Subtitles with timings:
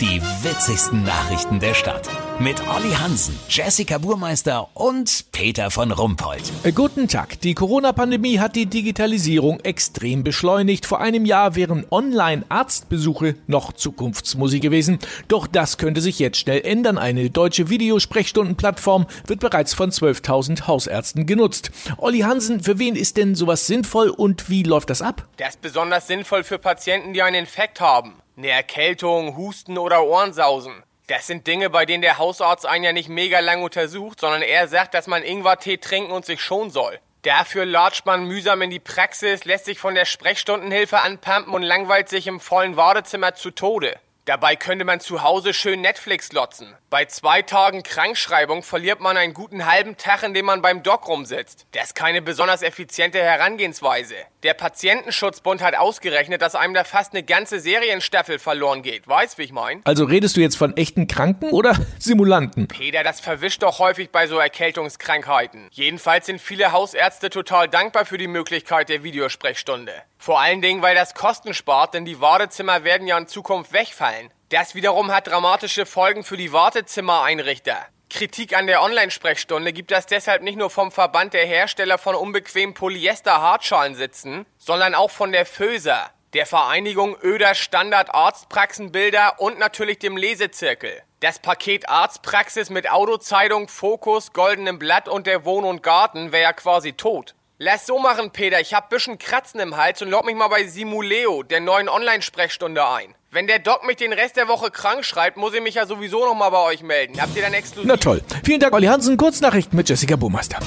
[0.00, 2.08] Die witzigsten Nachrichten der Stadt.
[2.38, 6.40] Mit Olli Hansen, Jessica Burmeister und Peter von Rumpold.
[6.62, 7.38] Äh, Guten Tag.
[7.42, 10.86] Die Corona-Pandemie hat die Digitalisierung extrem beschleunigt.
[10.86, 15.00] Vor einem Jahr wären Online-Arztbesuche noch Zukunftsmusik gewesen.
[15.28, 16.96] Doch das könnte sich jetzt schnell ändern.
[16.96, 21.72] Eine deutsche Videosprechstundenplattform wird bereits von 12.000 Hausärzten genutzt.
[21.98, 25.28] Olli Hansen, für wen ist denn sowas sinnvoll und wie läuft das ab?
[25.38, 28.14] Der ist besonders sinnvoll für Patienten, die einen Infekt haben.
[28.40, 30.82] Eine Erkältung, Husten oder Ohrensausen.
[31.08, 34.66] Das sind Dinge, bei denen der Hausarzt einen ja nicht mega lang untersucht, sondern er
[34.66, 37.00] sagt, dass man Ingwertee trinken und sich schonen soll.
[37.20, 42.08] Dafür latscht man mühsam in die Praxis, lässt sich von der Sprechstundenhilfe anpumpen und langweilt
[42.08, 44.00] sich im vollen Wartezimmer zu Tode.
[44.30, 46.76] Dabei könnte man zu Hause schön Netflix lotzen.
[46.88, 51.66] Bei zwei Tagen Krankschreibung verliert man einen guten halben Tag, indem man beim Doc rumsitzt.
[51.72, 54.14] Das ist keine besonders effiziente Herangehensweise.
[54.44, 59.08] Der Patientenschutzbund hat ausgerechnet, dass einem da fast eine ganze Serienstaffel verloren geht.
[59.08, 59.80] Weißt, wie ich mein?
[59.82, 62.68] Also redest du jetzt von echten Kranken oder Simulanten?
[62.68, 65.66] Peter, das verwischt doch häufig bei so Erkältungskrankheiten.
[65.72, 69.92] Jedenfalls sind viele Hausärzte total dankbar für die Möglichkeit der Videosprechstunde.
[70.22, 74.30] Vor allen Dingen, weil das Kosten spart, denn die Wartezimmer werden ja in Zukunft wegfallen.
[74.50, 77.86] Das wiederum hat dramatische Folgen für die Wartezimmereinrichter.
[78.10, 82.74] Kritik an der Online-Sprechstunde gibt es deshalb nicht nur vom Verband der Hersteller von unbequemen
[82.74, 91.00] Polyester-Hartschalensitzen, sondern auch von der FÖSA, der Vereinigung Öder Standard Arztpraxenbilder und natürlich dem Lesezirkel.
[91.20, 96.52] Das Paket Arztpraxis mit Autozeitung, Fokus, goldenem Blatt und der Wohn- und Garten wäre ja
[96.52, 97.34] quasi tot.
[97.62, 98.58] Lass so machen, Peter.
[98.58, 102.88] Ich hab bisschen Kratzen im Hals und log mich mal bei Simuleo, der neuen Online-Sprechstunde
[102.88, 103.14] ein.
[103.32, 106.24] Wenn der Doc mich den Rest der Woche krank schreibt, muss ich mich ja sowieso
[106.24, 107.20] noch mal bei euch melden.
[107.20, 107.86] Habt ihr dann exklusiv?
[107.86, 108.22] Na toll.
[108.46, 109.18] Vielen Dank, Olli Hansen.
[109.18, 110.58] Kurznachrichten mit Jessica Burmeister.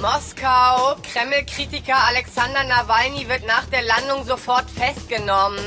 [0.00, 0.96] Moskau.
[1.12, 5.60] Kreml-Kritiker Alexander Nawalny wird nach der Landung sofort festgenommen.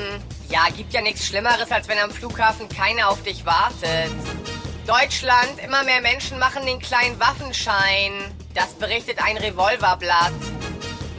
[0.50, 4.12] Ja, gibt ja nichts Schlimmeres, als wenn am Flughafen keiner auf dich wartet.
[4.88, 5.64] Deutschland.
[5.64, 8.34] Immer mehr Menschen machen den kleinen Waffenschein.
[8.56, 10.34] Das berichtet ein Revolverblatt.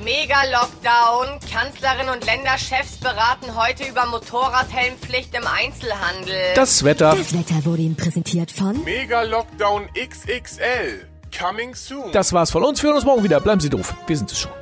[0.05, 1.39] Mega-Lockdown.
[1.53, 6.55] Kanzlerin und Länderchefs beraten heute über Motorradhelmpflicht im Einzelhandel.
[6.55, 7.15] Das Wetter.
[7.17, 11.07] Das Wetter wurde Ihnen präsentiert von Mega Lockdown XXL.
[11.39, 12.13] Coming soon.
[12.13, 12.83] Das war's von uns.
[12.83, 13.41] Wir hören uns morgen wieder.
[13.41, 13.95] Bleiben Sie doof.
[14.07, 14.60] Wir sind es schon.